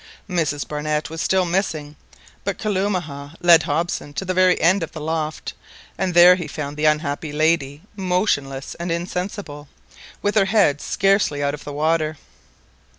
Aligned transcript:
Mrs 0.27 0.67
Barnett 0.67 1.11
was 1.11 1.21
still 1.21 1.45
missing, 1.45 1.95
but 2.43 2.57
Kalumah 2.57 3.35
led 3.39 3.61
Hobson 3.61 4.13
to 4.13 4.25
the 4.25 4.33
very 4.33 4.59
end 4.59 4.81
of 4.81 4.93
the 4.93 4.99
loft, 4.99 5.53
and 5.95 6.15
there 6.15 6.33
he 6.33 6.47
found 6.47 6.75
the 6.75 6.85
unhappy 6.85 7.31
lady 7.31 7.83
motionless 7.95 8.73
and 8.79 8.91
insensible, 8.91 9.67
with 10.23 10.33
her 10.33 10.45
head 10.45 10.81
scarcely 10.81 11.43
out 11.43 11.53
of 11.53 11.65
the 11.65 11.71
water. 11.71 12.17